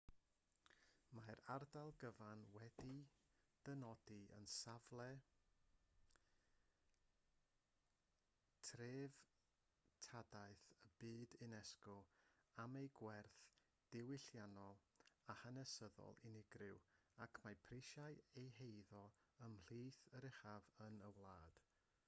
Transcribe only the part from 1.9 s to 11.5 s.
gyfan wedi'i dynodi yn safle treftadaeth y byd